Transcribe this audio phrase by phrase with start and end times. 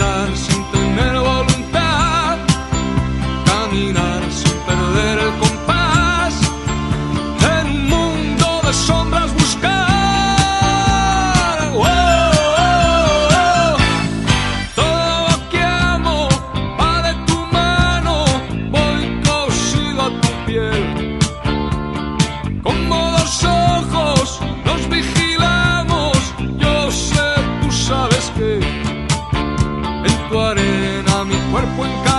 [0.00, 0.49] mirarse
[31.76, 32.09] buen camino.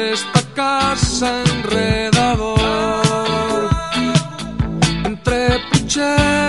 [0.00, 2.54] esta casa enredado
[5.04, 6.39] entre pucheros.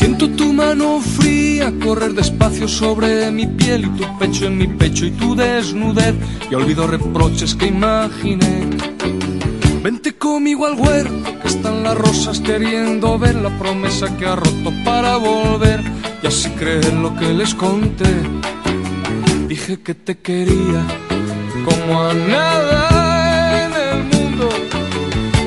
[0.00, 5.04] Siento tu mano fría correr despacio sobre mi piel y tu pecho en mi pecho
[5.04, 6.14] y tu desnudez.
[6.50, 8.64] Y olvido reproches que imaginé.
[9.82, 14.72] Vente conmigo al huerto que están las rosas queriendo ver la promesa que ha roto
[14.86, 15.82] para volver
[16.22, 18.14] y así creer lo que les conté.
[19.48, 20.82] Dije que te quería
[21.66, 22.79] como a nada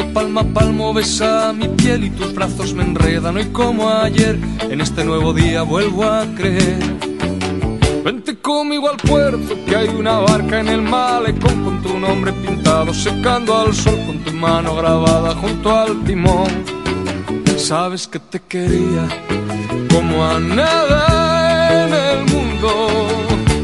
[0.00, 4.38] que palma a palmo besa mi piel y tus brazos me enredan hoy como ayer.
[4.60, 6.78] En este nuevo día vuelvo a creer.
[8.02, 12.94] Vente conmigo al puerto, que hay una barca en el malecón con tu nombre pintado,
[12.94, 16.50] secando al sol con tu mano grabada junto al timón.
[17.58, 19.06] Sabes que te quería
[19.92, 21.29] como a nada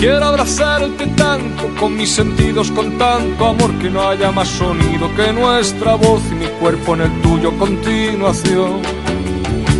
[0.00, 5.30] Quiero abrazarte tanto con mis sentidos, con tanto amor que no haya más sonido que
[5.30, 8.80] nuestra voz y mi cuerpo en el tuyo continuación.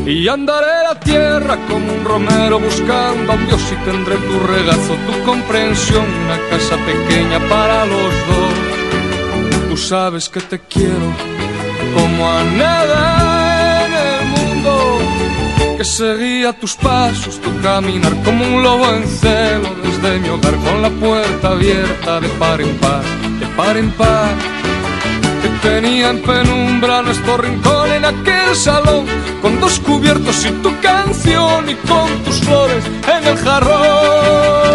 [0.05, 5.25] Y andaré la tierra como un romero buscando a Dios y tendré tu regazo, tu
[5.25, 9.70] comprensión, una casa pequeña para los dos.
[9.70, 11.14] Tú sabes que te quiero
[11.94, 14.99] como a nada en el mundo,
[15.78, 19.90] que seguía tus pasos, tu caminar como un lobo en celo
[21.45, 23.03] abierta de par en par,
[23.41, 24.29] de par en par
[25.43, 29.07] que tenía en penumbra nuestro rincón en aquel salón,
[29.41, 34.69] con dos cubiertos y tu canción y con tus flores en el jarrón.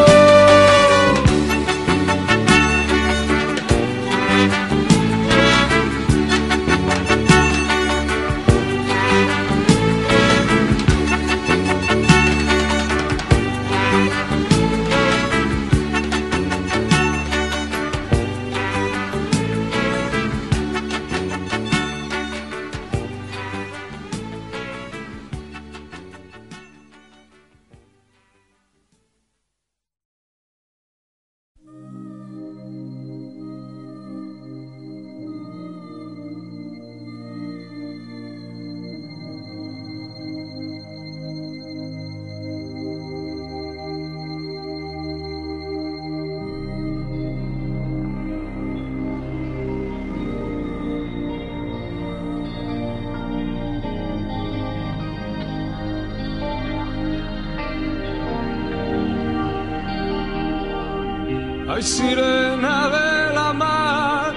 [61.75, 64.33] Ay, sirena de la mar,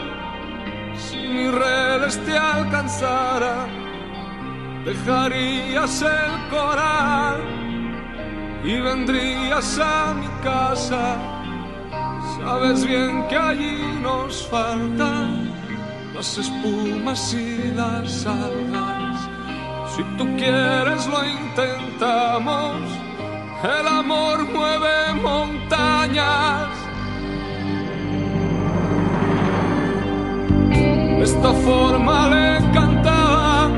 [0.97, 3.69] si mi redes te alcanzara,
[4.85, 7.37] dejarías el coral
[8.65, 11.17] y vendrías a mi casa.
[12.39, 15.53] Sabes bien que allí nos faltan
[16.17, 19.17] las espumas y las algas.
[19.95, 22.88] Si tú quieres lo intentamos,
[31.39, 33.71] esta forma le encantaba,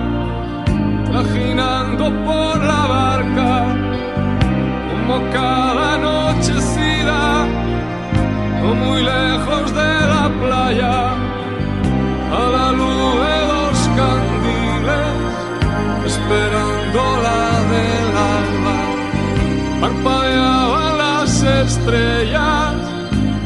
[1.12, 3.52] vaginando por la barca,
[4.88, 7.20] como cada anochecida,
[8.64, 10.98] o muy lejos de la playa,
[12.38, 15.12] a la luz de los candiles,
[16.10, 18.78] esperando la del alba,
[19.82, 22.74] parpadeaban las estrellas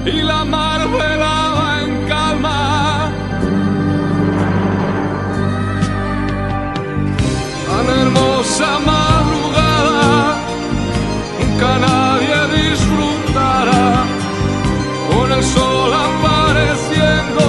[0.06, 0.73] y la mar
[8.54, 10.36] hermosa madrugada,
[11.40, 14.04] nunca nadie disfrutará
[15.10, 17.46] con el sol apareciendo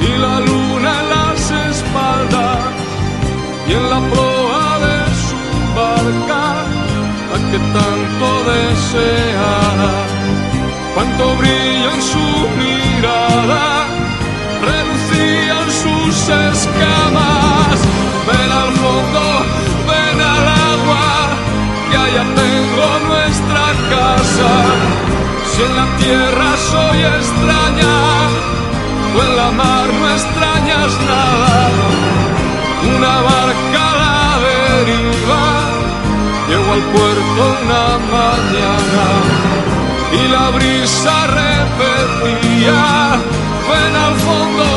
[0.00, 2.58] y la luna en las espaldas
[3.68, 5.40] y en la proa de su
[5.76, 6.42] barca,
[7.30, 9.92] la que tanto deseara
[10.94, 12.26] cuánto brillo en su
[12.58, 13.86] mirada,
[14.66, 17.07] relucían sus escamas.
[25.58, 27.94] Si en la tierra soy extraña,
[29.12, 31.70] tú en la mar no extrañas nada.
[32.96, 35.44] Una barca a la deriva,
[36.48, 39.06] llego al puerto una mañana
[40.12, 43.18] y la brisa repetía,
[43.68, 44.68] ven al fondo,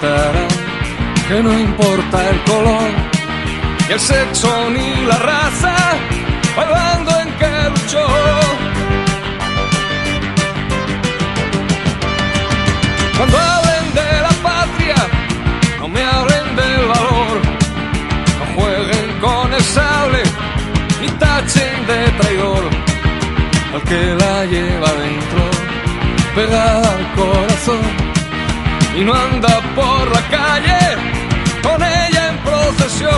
[0.00, 0.48] contaran
[1.28, 2.90] que no importa el color,
[3.86, 5.76] ni el sexo ni la raza,
[6.56, 8.06] bailando en que luchó.
[13.16, 14.96] Cuando hablen de la patria,
[15.80, 17.40] no me hablen del valor
[18.38, 20.22] no jueguen con el sable
[21.00, 22.64] ni tachen de traidor
[23.74, 25.42] al que la lleva dentro,
[26.34, 28.09] pegada al corazón
[29.00, 30.82] y no anda por la calle
[31.62, 33.10] con ella en procesión.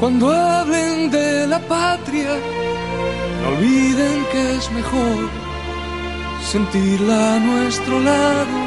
[0.00, 2.32] Cuando hablen de la patria,
[3.42, 5.18] no olviden que es mejor
[6.52, 8.58] sentirla a nuestro lado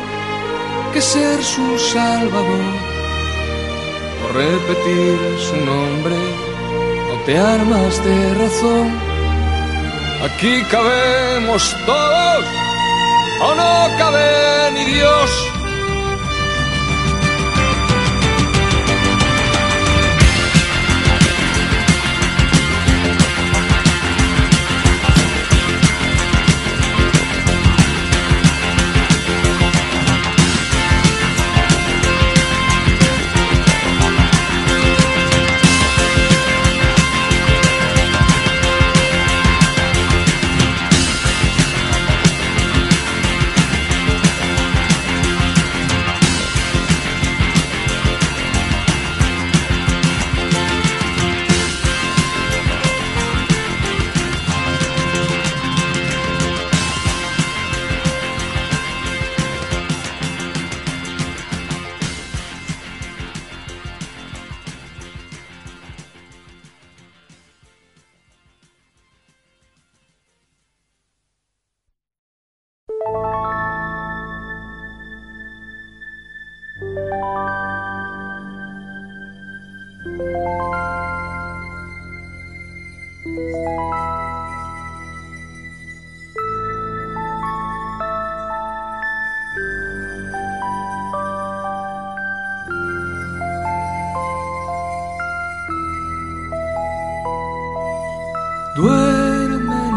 [0.94, 2.74] que ser su salvador.
[4.22, 6.51] Por repetir su nombre, no
[7.26, 8.88] te armas de razón.
[10.26, 12.46] Aquí cabemos todos,
[13.42, 15.51] o no cabe ni Dios.
[83.24, 83.62] Duerme,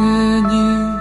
[0.01, 1.01] neñín,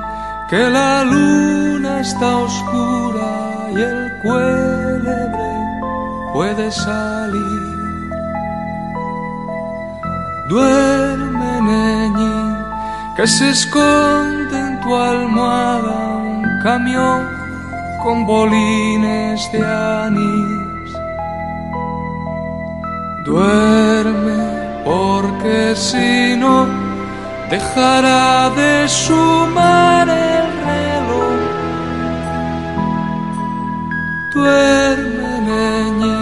[0.49, 5.51] que la luna está oscura y el cuélebre
[6.31, 7.63] puede salir.
[10.47, 10.92] Duerme,
[13.23, 17.21] que se esconde en tu almohada un camión
[18.03, 20.89] con bolines de anís.
[23.23, 24.43] Duerme
[24.83, 26.67] porque si no
[27.49, 31.39] dejará de sumar el reloj.
[34.33, 36.19] Duerme, niñi,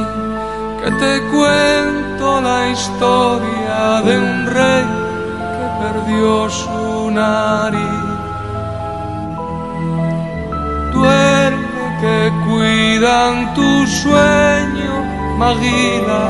[0.81, 4.86] que te cuento la historia de un rey
[5.58, 6.71] que perdió su
[7.13, 8.12] nariz.
[10.94, 14.94] Duerme que cuidan tu sueño,
[15.38, 16.25] Maguila,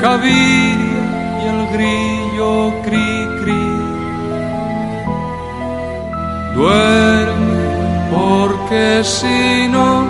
[0.00, 1.04] Caviria
[1.40, 2.52] y el grillo
[2.84, 3.68] cri cri.
[6.54, 7.58] Duerme
[8.10, 10.06] porque si no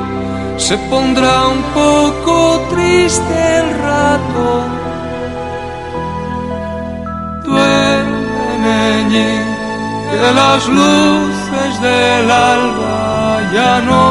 [0.57, 4.45] se pondrá un poco triste el rato.
[7.45, 8.19] Duerme,
[10.11, 14.03] que las luces del alba ya no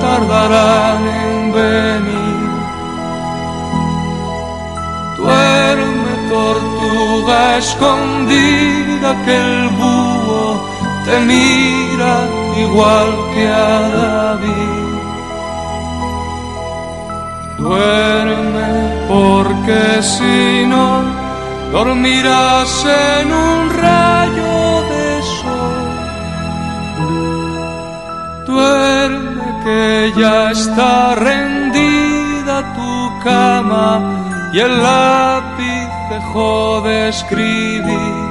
[0.00, 2.50] tardarán en venir.
[5.18, 10.64] Duerme, tortuga escondida, que el búho
[11.04, 12.14] te mira
[12.64, 14.90] igual que a David.
[17.58, 18.70] Duerme
[19.08, 21.02] porque si no
[21.72, 24.49] dormirás en un rayo
[28.50, 38.30] Duerme que ya está rendida tu cama y el lápiz dejó de escribir.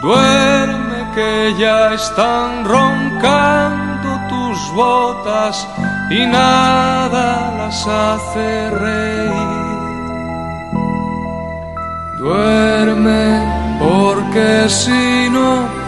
[0.00, 5.66] Duerme que ya están roncando tus botas
[6.08, 9.66] y nada las hace reír.
[12.16, 13.26] Duerme
[13.80, 15.85] porque si no,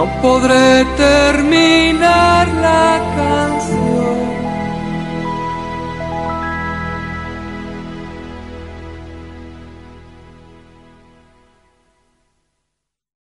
[0.00, 3.99] no podré terminar la canción.